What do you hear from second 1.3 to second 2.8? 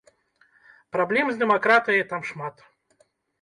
з дэмакратыяй там шмат.